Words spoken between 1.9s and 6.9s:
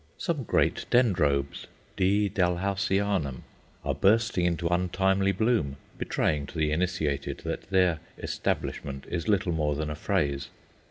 D. Dalhousianum are bursting into untimely bloom, betraying to the